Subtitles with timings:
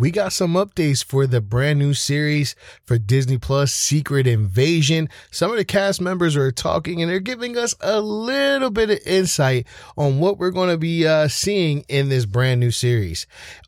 [0.00, 2.56] we got some updates for the brand new series
[2.86, 5.10] for Disney Plus Secret Invasion.
[5.30, 8.98] Some of the cast members are talking and they're giving us a little bit of
[9.04, 9.66] insight
[9.98, 13.26] on what we're going to be uh, seeing in this brand new series.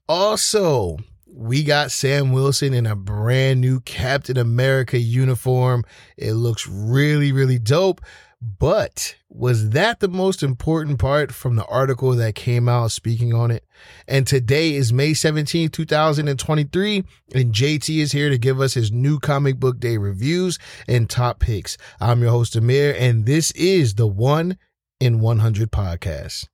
[0.08, 5.84] Also, we got Sam Wilson in a brand new Captain America uniform.
[6.16, 8.00] It looks really, really dope.
[8.44, 13.52] But was that the most important part from the article that came out speaking on
[13.52, 13.64] it?
[14.08, 17.04] And today is May 17, 2023,
[17.36, 20.58] and JT is here to give us his new comic book day reviews
[20.88, 21.78] and top picks.
[22.00, 24.58] I'm your host, Amir, and this is the One
[24.98, 26.48] in 100 podcast.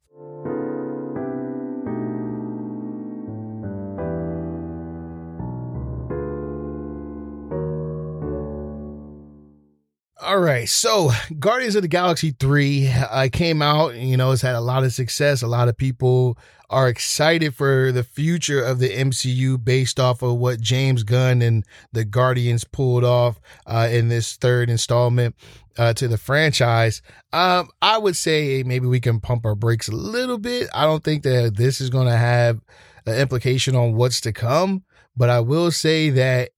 [10.38, 11.10] All right, so
[11.40, 14.92] Guardians of the Galaxy 3 uh, came out, you know, it's had a lot of
[14.92, 15.42] success.
[15.42, 16.38] A lot of people
[16.70, 21.64] are excited for the future of the MCU based off of what James Gunn and
[21.90, 25.34] the Guardians pulled off uh, in this third installment
[25.76, 27.02] uh, to the franchise.
[27.32, 30.68] Um, I would say maybe we can pump our brakes a little bit.
[30.72, 32.60] I don't think that this is going to have
[33.06, 34.84] an implication on what's to come,
[35.16, 36.50] but I will say that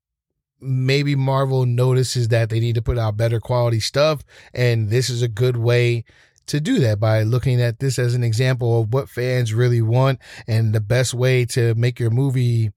[0.61, 4.23] maybe Marvel notices that they need to put out better quality stuff.
[4.55, 6.05] And this is a good way
[6.47, 10.19] to do that by looking at this as an example of what fans really want
[10.49, 12.71] and the best way to make your movie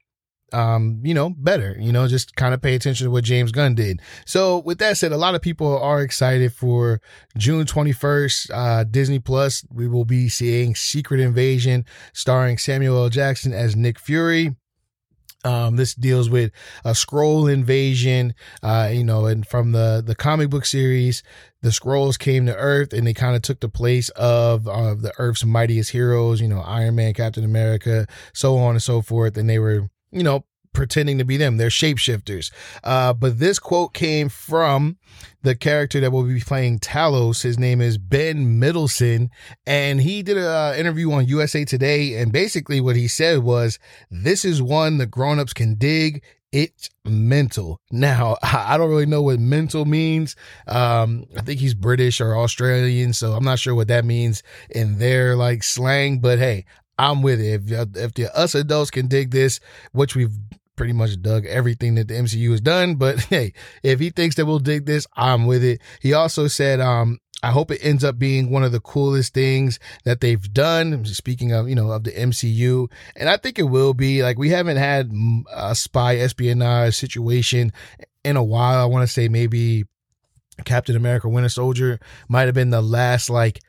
[0.53, 3.73] um, you know, better, you know, just kind of pay attention to what James Gunn
[3.73, 3.99] did.
[4.25, 7.01] So with that said, a lot of people are excited for
[7.37, 9.65] June 21st, uh, Disney Plus.
[9.71, 13.09] We will be seeing Secret Invasion starring Samuel L.
[13.09, 14.55] Jackson as Nick Fury.
[15.43, 16.51] Um, this deals with
[16.85, 21.21] a Skrull invasion, uh, you know, and from the, the comic book series,
[21.61, 25.13] the Skrulls came to Earth and they kind of took the place of, of the
[25.17, 29.37] Earth's mightiest heroes, you know, Iron Man, Captain America, so on and so forth.
[29.37, 31.57] And they were, you know, pretending to be them.
[31.57, 32.51] They're shapeshifters.
[32.83, 34.97] Uh, but this quote came from
[35.43, 37.43] the character that will be playing Talos.
[37.43, 39.29] His name is Ben Mendelsohn,
[39.65, 42.15] and he did an uh, interview on USA Today.
[42.15, 43.79] And basically, what he said was,
[44.09, 47.81] "This is one the grown-ups can dig." It's mental.
[47.89, 50.35] Now, I don't really know what mental means.
[50.67, 54.99] Um, I think he's British or Australian, so I'm not sure what that means in
[54.99, 56.19] their like slang.
[56.19, 56.65] But hey,
[56.97, 57.71] I'm with it.
[57.71, 59.59] If if the us adults can dig this,
[59.91, 60.37] which we've
[60.75, 62.95] pretty much dug everything that the MCU has done.
[62.95, 65.81] But hey, if he thinks that we'll dig this, I'm with it.
[66.01, 69.77] He also said, um, I hope it ends up being one of the coolest things
[70.05, 71.03] that they've done.
[71.03, 74.23] Speaking of, you know, of the MCU, and I think it will be.
[74.23, 75.11] Like we haven't had
[75.53, 77.73] a spy espionage situation
[78.23, 78.81] in a while.
[78.81, 79.83] I want to say maybe
[80.63, 83.59] Captain America: Winter Soldier might have been the last like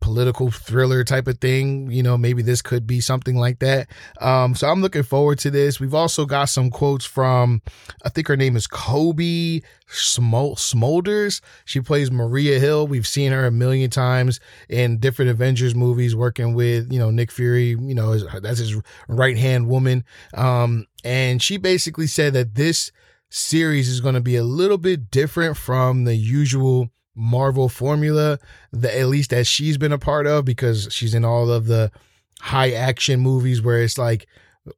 [0.00, 1.90] political thriller type of thing.
[1.90, 3.88] You know, maybe this could be something like that.
[4.20, 5.78] Um, so I'm looking forward to this.
[5.78, 7.62] We've also got some quotes from,
[8.04, 11.40] I think her name is Cobie Smulders.
[11.64, 12.86] She plays Maria Hill.
[12.86, 17.30] We've seen her a million times in different Avengers movies, working with, you know, Nick
[17.30, 20.04] Fury, you know, that's his right hand woman.
[20.34, 22.92] Um, and she basically said that this
[23.30, 28.38] series is going to be a little bit different from the usual Marvel formula
[28.72, 31.92] that at least that she's been a part of because she's in all of the
[32.40, 34.26] high action movies where it's like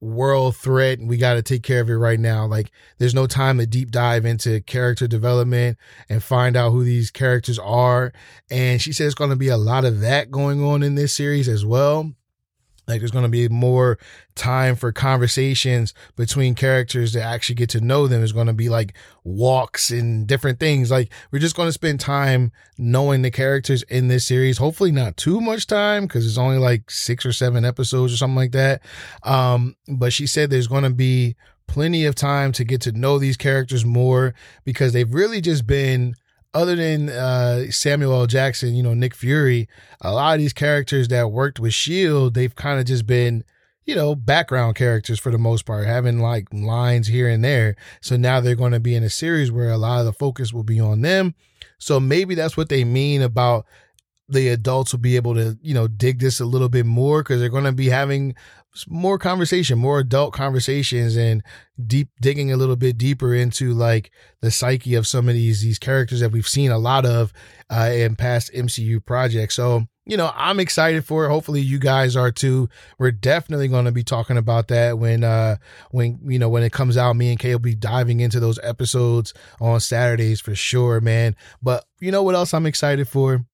[0.00, 2.46] world threat and we got to take care of it right now.
[2.46, 7.10] Like there's no time to deep dive into character development and find out who these
[7.10, 8.12] characters are.
[8.50, 11.14] And she says it's going to be a lot of that going on in this
[11.14, 12.12] series as well
[12.88, 13.98] like there's going to be more
[14.34, 18.20] time for conversations between characters to actually get to know them.
[18.20, 18.94] There's going to be like
[19.24, 20.90] walks and different things.
[20.90, 24.58] Like we're just going to spend time knowing the characters in this series.
[24.58, 28.36] Hopefully not too much time because it's only like six or seven episodes or something
[28.36, 28.82] like that.
[29.22, 31.36] Um, but she said there's going to be
[31.68, 34.34] plenty of time to get to know these characters more
[34.64, 36.14] because they've really just been
[36.54, 38.26] other than uh, Samuel L.
[38.26, 39.68] Jackson, you know, Nick Fury,
[40.00, 43.44] a lot of these characters that worked with S.H.I.E.L.D., they've kind of just been,
[43.84, 47.76] you know, background characters for the most part, having like lines here and there.
[48.00, 50.52] So now they're going to be in a series where a lot of the focus
[50.52, 51.34] will be on them.
[51.78, 53.66] So maybe that's what they mean about
[54.28, 57.40] the adults will be able to, you know, dig this a little bit more because
[57.40, 58.34] they're going to be having
[58.88, 61.42] more conversation, more adult conversations and
[61.86, 64.10] deep digging a little bit deeper into like
[64.40, 67.32] the psyche of some of these these characters that we've seen a lot of
[67.70, 69.54] uh, in past MCU projects.
[69.54, 71.28] So, you know, I'm excited for it.
[71.28, 72.68] Hopefully you guys are too.
[72.98, 75.56] We're definitely going to be talking about that when uh
[75.90, 78.58] when you know when it comes out me and Kay will be diving into those
[78.62, 81.36] episodes on Saturdays for sure, man.
[81.62, 83.44] But you know what else I'm excited for?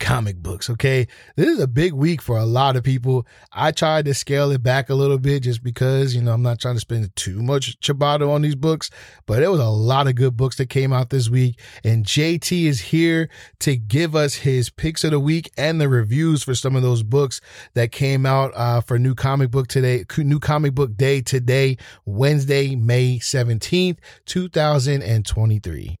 [0.00, 0.68] Comic books.
[0.68, 1.06] Okay.
[1.36, 3.26] This is a big week for a lot of people.
[3.52, 6.60] I tried to scale it back a little bit just because, you know, I'm not
[6.60, 8.90] trying to spend too much ciabatta on these books,
[9.26, 11.60] but there was a lot of good books that came out this week.
[11.84, 13.28] And JT is here
[13.60, 17.02] to give us his picks of the week and the reviews for some of those
[17.02, 17.40] books
[17.74, 22.74] that came out uh, for new comic book today, new comic book day today, Wednesday,
[22.74, 25.98] May 17th, 2023.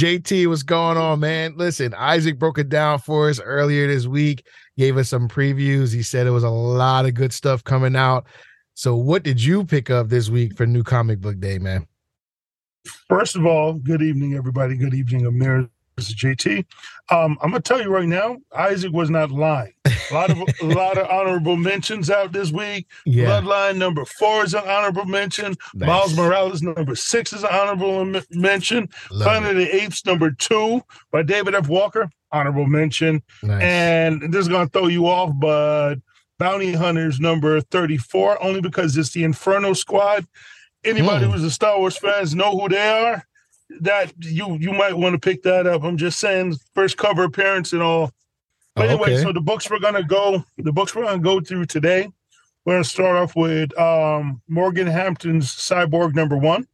[0.00, 1.52] JT, what's going on, man?
[1.58, 4.46] Listen, Isaac broke it down for us earlier this week,
[4.78, 5.92] gave us some previews.
[5.92, 8.26] He said it was a lot of good stuff coming out.
[8.72, 11.86] So, what did you pick up this week for New Comic Book Day, man?
[13.10, 14.74] First of all, good evening, everybody.
[14.74, 15.68] Good evening, Amir.
[15.98, 16.64] This is JT.
[17.10, 19.74] Um, I'm gonna tell you right now, Isaac was not lying.
[20.10, 22.86] A lot of a lot of honorable mentions out this week.
[23.04, 23.26] Yeah.
[23.26, 25.54] Bloodline number four is an honorable mention.
[25.74, 25.86] Nice.
[25.86, 28.88] Miles Morales number six is an honorable mention.
[29.10, 29.62] Love Planet it.
[29.62, 31.68] of the Apes number two by David F.
[31.68, 33.22] Walker, honorable mention.
[33.42, 33.62] Nice.
[33.62, 35.96] And this is gonna throw you off, but
[36.38, 40.26] Bounty Hunters number 34, only because it's the Inferno Squad.
[40.82, 41.32] Anybody mm.
[41.32, 43.26] who's a Star Wars fans know who they are
[43.80, 45.84] that you you might want to pick that up.
[45.84, 48.10] I'm just saying, first cover appearance and all.
[48.76, 49.22] But oh, anyway, okay.
[49.22, 52.08] so the books we're gonna go, the books we're gonna go through today.
[52.64, 56.66] We're gonna start off with um, Morgan Hampton's Cyborg number one.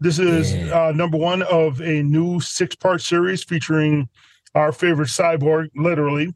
[0.00, 0.88] This is yeah.
[0.88, 4.08] uh, number one of a new six part series featuring
[4.54, 6.34] our favorite cyborg, literally,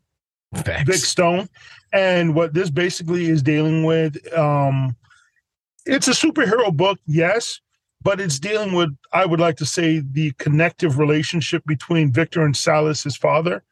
[0.54, 0.84] Thanks.
[0.84, 1.48] Vic Stone.
[1.92, 4.96] And what this basically is dealing with, um,
[5.86, 7.60] it's a superhero book, yes,
[8.02, 12.56] but it's dealing with, I would like to say, the connective relationship between Victor and
[12.56, 13.62] Silas, his father,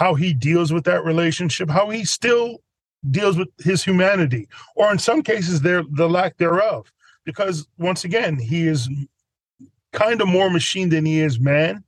[0.00, 2.62] how he deals with that relationship, how he still
[3.10, 6.90] deals with his humanity, or in some cases, there the lack thereof.
[7.26, 8.88] Because once again, he is
[9.92, 11.84] kind of more machine than he is man.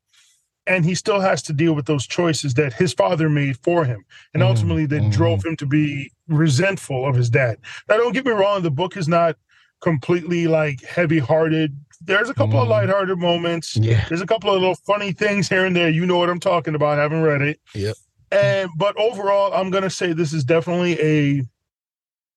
[0.66, 4.04] And he still has to deal with those choices that his father made for him.
[4.34, 5.10] And mm, ultimately, that mm.
[5.10, 7.56] drove him to be resentful of his dad.
[7.88, 9.36] Now, don't get me wrong, the book is not
[9.80, 11.74] completely like heavy hearted.
[12.04, 12.62] There's a couple mm.
[12.62, 13.76] of lighthearted moments.
[13.76, 14.04] Yeah.
[14.08, 15.90] There's a couple of little funny things here and there.
[15.90, 16.98] You know what I'm talking about.
[16.98, 17.60] I haven't read it.
[17.74, 17.96] Yep.
[18.30, 21.42] And but overall, I'm gonna say this is definitely a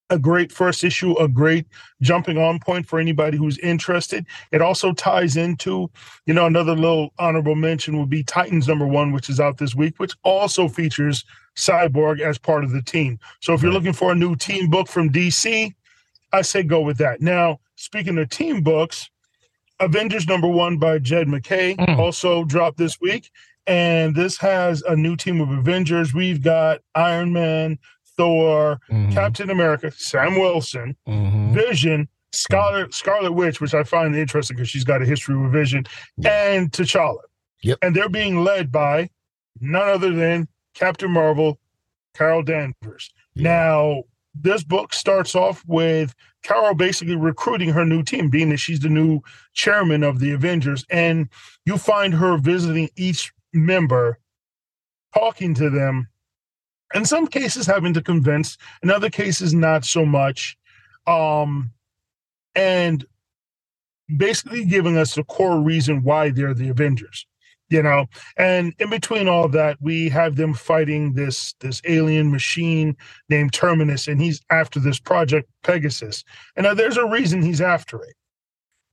[0.09, 1.65] a great first issue, a great
[2.01, 4.25] jumping on point for anybody who's interested.
[4.51, 5.89] It also ties into,
[6.25, 9.73] you know, another little honorable mention would be Titans number one, which is out this
[9.73, 11.25] week, which also features
[11.55, 13.19] Cyborg as part of the team.
[13.41, 15.73] So if you're looking for a new team book from DC,
[16.31, 17.21] I say go with that.
[17.21, 19.09] Now, speaking of team books,
[19.79, 21.97] Avengers number one by Jed MacKay mm.
[21.97, 23.29] also dropped this week.
[23.67, 26.13] And this has a new team of Avengers.
[26.13, 27.79] We've got Iron Man,
[28.15, 29.11] Thor, mm-hmm.
[29.11, 31.53] Captain America, Sam Wilson, mm-hmm.
[31.53, 35.85] Vision, Scarlet Scarlet Witch, which I find interesting because she's got a history with Vision,
[36.23, 37.17] and T'Challa.
[37.63, 37.79] Yep.
[37.81, 39.09] And they're being led by
[39.59, 41.59] none other than Captain Marvel,
[42.13, 43.11] Carol Danvers.
[43.35, 44.03] Now,
[44.39, 48.89] this book starts off with Carol basically recruiting her new team, being that she's the
[48.89, 49.21] new
[49.53, 50.85] chairman of the Avengers.
[50.89, 51.29] And
[51.65, 54.19] you find her visiting each member,
[55.13, 56.07] talking to them,
[56.93, 60.57] in some cases having to convince, in other cases, not so much.
[61.07, 61.71] Um,
[62.55, 63.05] and
[64.15, 67.25] basically giving us the core reason why they're the Avengers
[67.69, 68.05] you know?
[68.37, 72.95] And in between all that we have them fighting this this alien machine
[73.29, 76.23] named terminus and he's after this project pegasus.
[76.55, 78.15] And now there's a reason he's after it.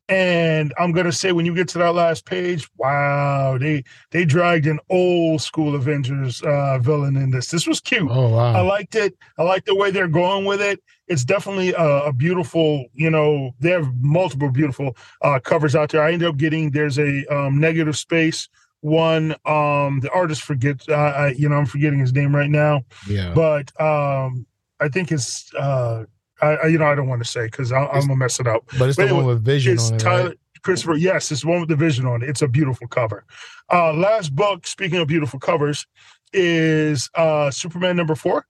[0.09, 4.25] And i'm going to say when you get to that last page wow they they
[4.25, 7.51] dragged an old school avengers uh villain in this.
[7.51, 8.11] This was cute.
[8.11, 8.53] Oh wow.
[8.53, 9.17] I liked it.
[9.39, 10.83] I like the way they're going with it.
[11.07, 16.03] It's definitely a, a, beautiful you know they have multiple beautiful uh covers out there.
[16.03, 18.49] I ended up getting there's a um, negative space
[18.83, 22.85] one um the artist forgets uh, I, you know i'm forgetting his name right now.
[23.09, 23.33] Yeah.
[23.33, 24.45] But um
[24.81, 26.05] i think it's uh
[26.43, 28.65] i, you know i don't want to say because i'm gonna mess it up.
[28.79, 30.39] But it's but the anyway, one with vision on it, Tyler, right?
[30.63, 32.29] christopher yes it's the one with the vision on it.
[32.29, 33.25] It's a beautiful cover.
[33.73, 35.87] Uh last book speaking of beautiful covers
[36.33, 38.47] is uh superman number four.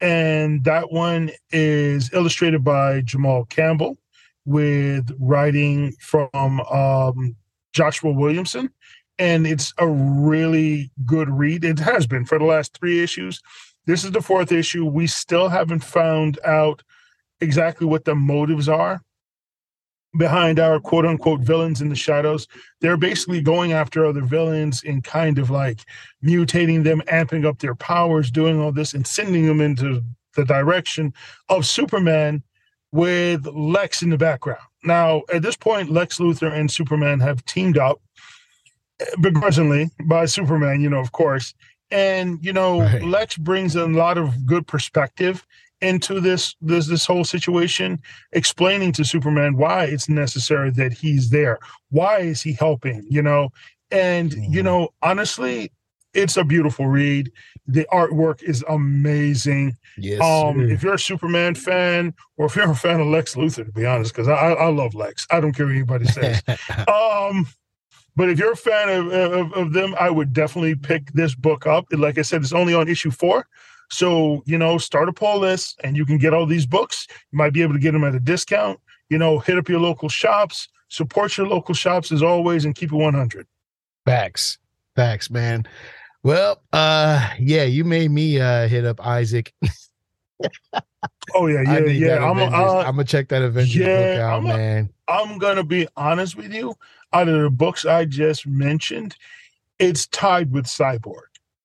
[0.00, 3.98] And that one is illustrated by jamal campbell
[4.44, 7.34] with writing from um
[7.72, 8.70] joshua williamson
[9.18, 11.64] and it's a really good read.
[11.64, 13.40] It has been for the last three issues.
[13.86, 14.84] This is the fourth issue.
[14.84, 16.82] We still haven't found out
[17.40, 19.00] exactly what the motives are
[20.16, 22.48] behind our quote unquote villains in the shadows.
[22.80, 25.80] They're basically going after other villains and kind of like
[26.24, 30.02] mutating them, amping up their powers, doing all this and sending them into
[30.34, 31.12] the direction
[31.48, 32.42] of Superman
[32.92, 34.60] with Lex in the background.
[34.84, 38.00] Now, at this point, Lex Luthor and Superman have teamed up
[39.20, 41.54] begrudgingly by Superman, you know, of course.
[41.90, 43.02] And you know, right.
[43.02, 45.46] Lex brings a lot of good perspective
[45.80, 48.00] into this this this whole situation,
[48.32, 51.58] explaining to Superman why it's necessary that he's there.
[51.90, 53.06] Why is he helping?
[53.08, 53.50] You know,
[53.90, 54.52] and mm.
[54.52, 55.70] you know, honestly,
[56.12, 57.30] it's a beautiful read.
[57.68, 59.76] The artwork is amazing.
[59.98, 60.20] Yes.
[60.20, 63.72] Um, if you're a Superman fan, or if you're a fan of Lex Luthor, to
[63.72, 65.26] be honest, because I, I love Lex.
[65.30, 66.42] I don't care what anybody says.
[66.88, 67.46] um,
[68.16, 71.66] but if you're a fan of, of, of them, I would definitely pick this book
[71.66, 71.86] up.
[71.92, 73.46] Like I said, it's only on issue four.
[73.90, 77.06] So, you know, start a pull list and you can get all these books.
[77.30, 78.80] You might be able to get them at a discount.
[79.10, 82.90] You know, hit up your local shops, support your local shops as always, and keep
[82.90, 83.46] it 100.
[84.04, 84.58] Facts.
[84.96, 85.66] Facts, man.
[86.22, 89.52] Well, uh, yeah, you made me uh hit up Isaac.
[91.34, 92.30] oh yeah, yeah, yeah.
[92.30, 94.90] I'm, uh, gonna check that Avengers yeah, book out, I'm man.
[95.06, 96.74] I'm gonna be honest with you.
[97.12, 99.16] Out of the books I just mentioned,
[99.78, 101.22] it's tied with Cyborg.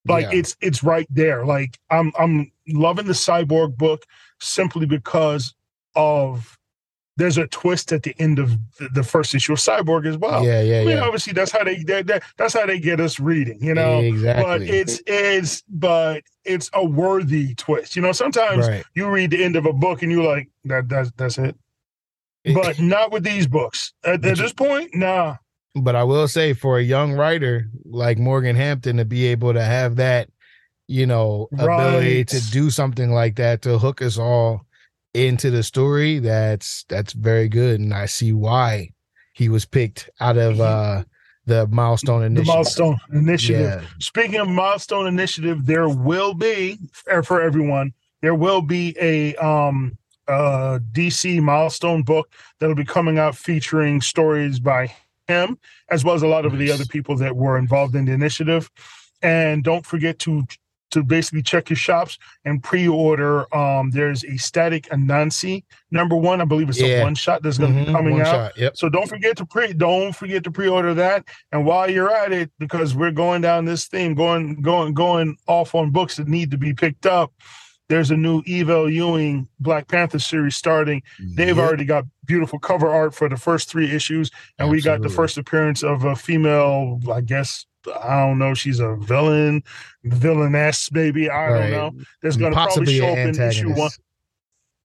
[0.08, 0.40] Like yeah.
[0.40, 1.46] it's it's right there.
[1.46, 4.06] Like I'm I'm loving the Cyborg book
[4.40, 5.54] simply because
[5.96, 6.58] of
[7.18, 8.58] there's a twist at the end of
[8.94, 10.44] the, first issue of Cyborg as well.
[10.44, 11.04] Yeah, yeah, I mean, yeah.
[11.04, 12.02] Obviously, that's how they, they,
[12.38, 14.00] that's how they get us reading, you know.
[14.00, 14.44] Exactly.
[14.44, 17.96] But it's it's but it's a worthy twist.
[17.96, 18.84] You know, sometimes right.
[18.96, 21.56] you read the end of a book and you're like, that that's that's it.
[22.46, 23.94] But not with these books.
[24.04, 25.36] At, at this point, nah.
[25.76, 29.64] But I will say, for a young writer like Morgan Hampton to be able to
[29.64, 30.30] have that,
[30.88, 31.64] you know, right.
[31.64, 34.66] ability to do something like that to hook us all
[35.14, 38.90] into the story, that's that's very good, and I see why
[39.34, 41.04] he was picked out of uh
[41.46, 42.48] the milestone initiative.
[42.48, 43.82] The milestone initiative.
[43.82, 43.88] Yeah.
[44.00, 46.78] Speaking of milestone initiative, there will be
[47.24, 47.94] for everyone.
[48.22, 49.98] There will be a um
[50.32, 54.94] uh DC milestone book that'll be coming out featuring stories by
[55.28, 55.58] him
[55.90, 58.70] as well as a lot of the other people that were involved in the initiative.
[59.22, 60.46] And don't forget to
[60.92, 63.54] to basically check your shops and pre-order.
[63.56, 66.42] Um, there's a static Anansi number one.
[66.42, 67.00] I believe it's yeah.
[67.00, 68.26] a one shot that's going to mm-hmm, be coming out.
[68.26, 68.78] Shot, yep.
[68.78, 71.26] So don't forget to pre don't forget to pre-order that.
[71.52, 75.74] And while you're at it, because we're going down this theme, going going going off
[75.76, 77.32] on books that need to be picked up.
[77.92, 78.90] There's a new Eve L.
[78.90, 81.04] Ewing Black Panther series starting.
[81.20, 81.58] They've yep.
[81.58, 84.78] already got beautiful cover art for the first three issues, and Absolutely.
[84.78, 87.66] we got the first appearance of a female, I guess,
[88.02, 88.54] I don't know.
[88.54, 89.62] She's a villain,
[90.06, 91.30] villainess, maybe.
[91.30, 91.70] I right.
[91.70, 92.04] don't know.
[92.22, 93.92] There's going to probably show up in issue one.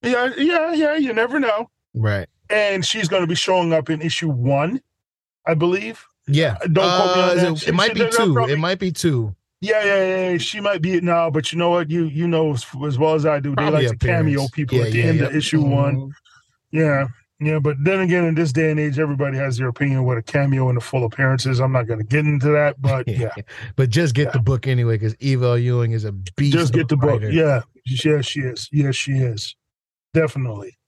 [0.02, 0.96] Yeah, yeah, yeah.
[0.96, 1.70] You never know.
[1.94, 2.26] Right.
[2.50, 4.80] And she's going to be showing up in issue one,
[5.46, 6.04] I believe.
[6.26, 6.58] Yeah.
[6.60, 7.62] Uh, don't uh, me on that.
[7.62, 8.32] It, it might be two.
[8.34, 9.34] Probably, it might be two.
[9.60, 10.38] Yeah, yeah, yeah.
[10.38, 11.90] She might be it now, but you know what?
[11.90, 13.54] You you know as, as well as I do.
[13.54, 15.70] Probably they like to cameo people yeah, at the yeah, end of issue mm-hmm.
[15.70, 16.12] one.
[16.70, 17.08] Yeah.
[17.38, 20.22] Yeah, but then again, in this day and age, everybody has their opinion what a
[20.22, 21.60] cameo and a full appearance is.
[21.60, 23.34] I'm not going to get into that, but yeah.
[23.76, 24.30] but just get yeah.
[24.32, 25.58] the book anyway, because Eve L.
[25.58, 26.54] Ewing is a beast.
[26.54, 27.26] Just get the writer.
[27.26, 27.32] book.
[27.32, 27.60] Yeah.
[27.84, 28.70] Yes, she is.
[28.72, 29.54] Yes, she is.
[30.14, 30.78] Definitely.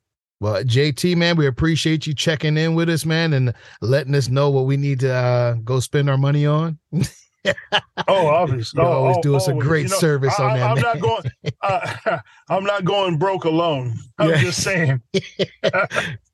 [0.41, 4.49] Well, JT, man, we appreciate you checking in with us, man, and letting us know
[4.49, 6.79] what we need to uh, go spend our money on.
[8.09, 8.83] oh, obviously.
[8.83, 10.71] You oh, always oh, do us a great you know, service I, on that.
[10.71, 11.23] I'm not going.
[11.63, 12.19] Uh,
[12.49, 13.97] I'm not going broke alone.
[14.19, 14.39] I'm yeah.
[14.39, 15.03] just saying.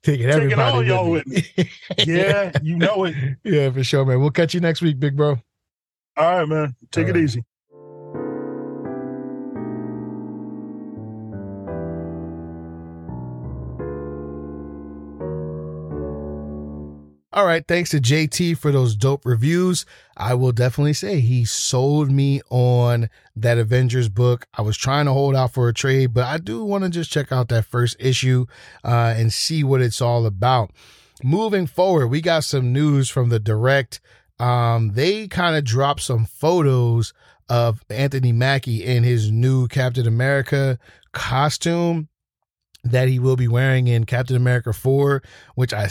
[0.03, 1.43] Taking everybody Taking all y'all with me.
[2.05, 3.15] yeah, you know it.
[3.43, 4.19] Yeah, for sure, man.
[4.19, 5.39] We'll catch you next week, big bro.
[6.17, 6.75] All right, man.
[6.91, 7.23] Take all it right.
[7.23, 7.43] easy.
[17.35, 19.85] All right, thanks to JT for those dope reviews.
[20.15, 24.47] I will definitely say he sold me on that Avengers book.
[24.53, 27.11] I was trying to hold out for a trade, but I do want to just
[27.11, 28.45] check out that first issue
[28.85, 30.71] uh, and see what it's all about.
[31.25, 33.99] Moving forward, we got some news from the direct.
[34.39, 37.11] Um, they kind of dropped some photos
[37.49, 40.79] of Anthony Mackie in his new Captain America
[41.11, 42.07] costume
[42.85, 45.21] that he will be wearing in Captain America 4,
[45.55, 45.89] which I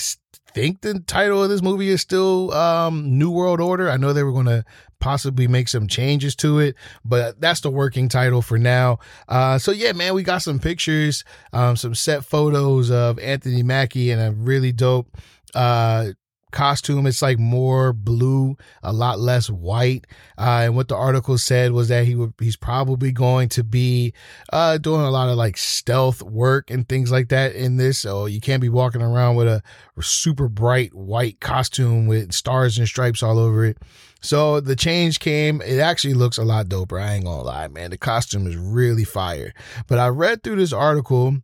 [0.55, 3.91] think the title of this movie is still um, New World Order.
[3.91, 4.65] I know they were going to
[5.01, 8.99] possibly make some changes to it, but that's the working title for now.
[9.29, 14.11] Uh, so yeah, man, we got some pictures, um, some set photos of Anthony Mackie
[14.11, 15.15] and a really dope
[15.55, 16.11] uh,
[16.55, 17.07] costume.
[17.07, 20.07] It's like more blue, a lot less white.
[20.39, 24.15] Uh, and what the article said was that he would, he's probably going to be
[24.53, 27.99] uh, doing a lot of like stealth work and things like that in this.
[27.99, 29.63] So you can't be walking around with a
[30.01, 33.79] super bright white costume with stars and stripes all over it.
[34.23, 35.61] So the change came.
[35.61, 36.99] It actually looks a lot doper.
[36.99, 37.91] I ain't gonna lie, man.
[37.91, 39.53] The costume is really fire.
[39.87, 41.37] But I read through this article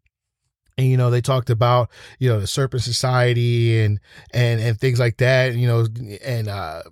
[0.80, 4.00] and you know they talked about you know the serpent society and
[4.32, 5.86] and and things like that you know
[6.24, 6.82] and uh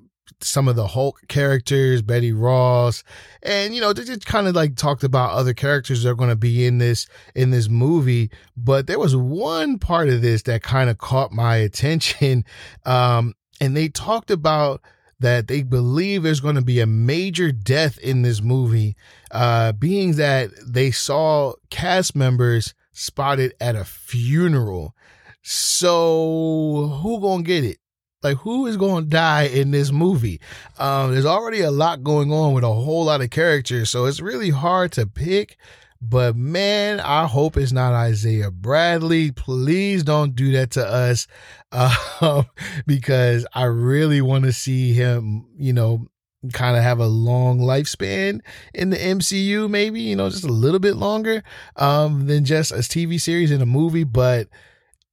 [0.40, 3.02] some of the Hulk characters, Betty Ross,
[3.42, 6.30] and you know, they just kind of like talked about other characters that are going
[6.30, 8.30] to be in this in this movie.
[8.56, 12.44] But there was one part of this that kind of caught my attention,
[12.84, 14.80] um, and they talked about
[15.20, 18.96] that they believe there's going to be a major death in this movie,
[19.32, 24.94] uh, being that they saw cast members spotted at a funeral.
[25.42, 27.78] So who gonna get it?
[28.22, 30.40] Like who is to die in this movie?
[30.78, 34.20] Um, there's already a lot going on with a whole lot of characters, so it's
[34.20, 35.56] really hard to pick.
[36.00, 39.32] But man, I hope it's not Isaiah Bradley.
[39.32, 41.26] Please don't do that to us,
[41.72, 42.42] uh,
[42.86, 45.46] because I really want to see him.
[45.56, 46.06] You know,
[46.52, 48.40] kind of have a long lifespan
[48.74, 51.42] in the MCU, maybe, you know, just a little bit longer
[51.76, 54.04] um, than just a TV series and a movie.
[54.04, 54.48] But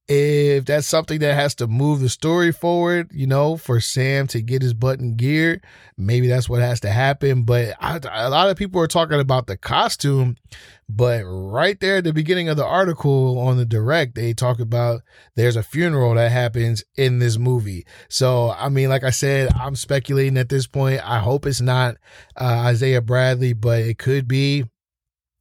[0.08, 4.40] if that's something that has to move the story forward, you know, for Sam to
[4.40, 5.64] get his button geared,
[5.98, 7.42] maybe that's what has to happen.
[7.42, 10.36] But I, a lot of people are talking about the costume,
[10.88, 15.02] but right there at the beginning of the article on the direct, they talk about
[15.34, 17.84] there's a funeral that happens in this movie.
[18.08, 21.00] So, I mean, like I said, I'm speculating at this point.
[21.04, 21.96] I hope it's not
[22.36, 24.66] uh, Isaiah Bradley, but it could be.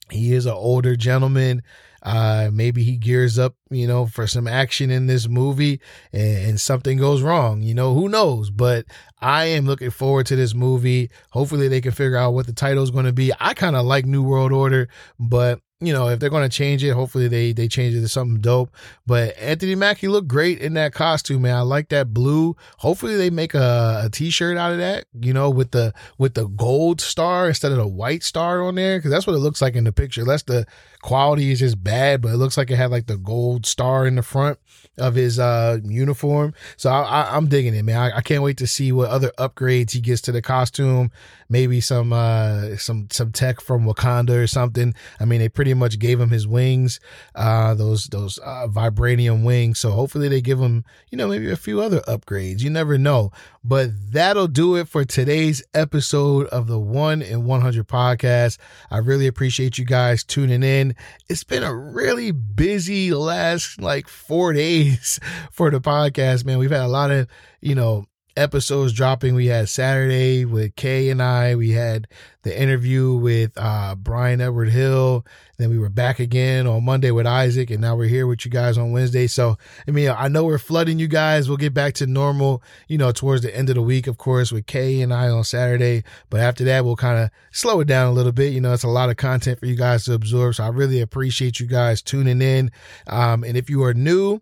[0.09, 1.61] He is an older gentleman.
[2.05, 5.81] Uh, maybe he gears up, you know, for some action in this movie
[6.13, 7.63] and, and, something goes wrong.
[7.63, 8.51] You know, who knows?
[8.51, 8.85] But
[9.19, 11.09] I am looking forward to this movie.
[11.31, 13.31] Hopefully, they can figure out what the title is going to be.
[13.39, 14.87] I kind of like New World Order,
[15.19, 18.07] but you know, if they're going to change it, hopefully they they change it to
[18.07, 18.73] something dope.
[19.05, 21.55] But Anthony Mackie looked great in that costume, man.
[21.57, 22.55] I like that blue.
[22.77, 26.47] Hopefully they make a, a t-shirt out of that, you know, with the with the
[26.47, 29.75] gold star instead of the white star on there, because that's what it looks like
[29.75, 30.21] in the picture.
[30.21, 30.65] Unless the
[31.01, 34.15] quality is just bad, but it looks like it had like the gold star in
[34.15, 34.57] the front
[34.97, 36.53] of his uh uniform.
[36.77, 37.97] So I, am digging it, man.
[37.97, 41.11] I, I, can't wait to see what other upgrades he gets to the costume.
[41.49, 44.93] Maybe some uh some some tech from Wakanda or something.
[45.19, 46.99] I mean, they pretty much gave him his wings,
[47.33, 49.79] uh those those uh, vibranium wings.
[49.79, 52.61] So hopefully they give him you know maybe a few other upgrades.
[52.61, 53.31] You never know.
[53.67, 58.59] But that'll do it for today's episode of the One in 100 podcast.
[58.91, 60.95] I really appreciate you guys tuning in.
[61.29, 65.19] It's been a really busy last like four days
[65.51, 66.59] for the podcast, man.
[66.59, 67.27] We've had a lot of,
[67.59, 68.05] you know,
[68.37, 69.35] episodes dropping.
[69.35, 71.55] We had Saturday with Kay and I.
[71.55, 72.07] We had
[72.43, 75.25] the interview with uh, Brian Edward Hill.
[75.57, 78.51] Then we were back again on Monday with Isaac, and now we're here with you
[78.51, 79.25] guys on Wednesday.
[79.27, 81.47] So, I mean, I know we're flooding you guys.
[81.47, 84.51] We'll get back to normal, you know, towards the end of the week, of course,
[84.51, 86.03] with Kay and I on Saturday.
[86.29, 88.53] But after that, we'll kind of slow it down a little bit.
[88.53, 90.55] You know, it's a lot of content for you guys to absorb.
[90.55, 92.71] So I really appreciate you guys tuning in.
[93.07, 94.41] Um, and if you are new,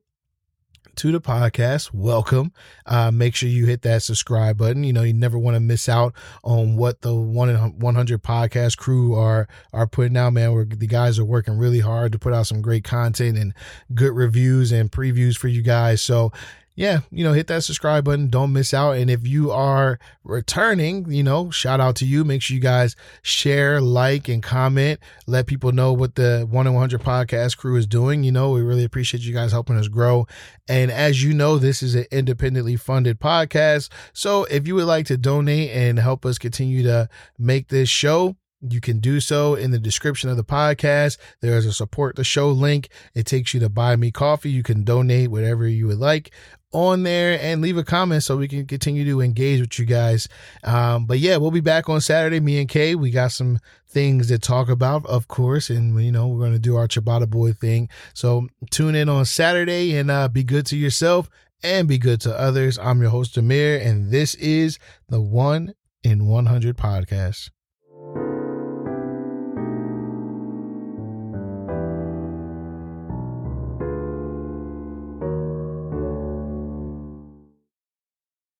[0.95, 2.51] to the podcast, welcome.
[2.85, 4.83] Uh, make sure you hit that subscribe button.
[4.83, 8.77] You know, you never want to miss out on what the one in 100 podcast
[8.77, 10.33] crew are are putting out.
[10.33, 13.53] Man, where the guys are working really hard to put out some great content and
[13.93, 16.01] good reviews and previews for you guys.
[16.01, 16.31] So
[16.75, 18.29] yeah, you know, hit that subscribe button.
[18.29, 18.97] Don't miss out.
[18.97, 22.23] And if you are returning, you know, shout out to you.
[22.23, 24.99] Make sure you guys share, like, and comment.
[25.27, 28.23] Let people know what the 1 in 100 podcast crew is doing.
[28.23, 30.25] You know, we really appreciate you guys helping us grow.
[30.67, 33.89] And as you know, this is an independently funded podcast.
[34.13, 37.07] So if you would like to donate and help us continue to
[37.37, 38.35] make this show,
[38.67, 41.17] you can do so in the description of the podcast.
[41.41, 42.89] There's a support the show link.
[43.13, 44.49] It takes you to buy me coffee.
[44.49, 46.31] You can donate whatever you would like
[46.71, 50.27] on there and leave a comment so we can continue to engage with you guys.
[50.63, 52.39] Um, but yeah, we'll be back on Saturday.
[52.39, 56.27] Me and Kay, we got some things to talk about, of course, and you know
[56.27, 57.89] we're going to do our Ciabatta Boy thing.
[58.13, 61.29] So tune in on Saturday and uh, be good to yourself
[61.61, 62.77] and be good to others.
[62.79, 67.49] I'm your host Amir, and this is the One in 100 podcast.